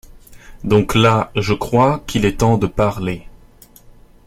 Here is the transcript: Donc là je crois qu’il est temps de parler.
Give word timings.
Donc 0.63 0.95
là 0.95 1.31
je 1.35 1.53
crois 1.53 2.03
qu’il 2.07 2.25
est 2.25 2.39
temps 2.39 2.57
de 2.57 2.65
parler. 2.65 3.27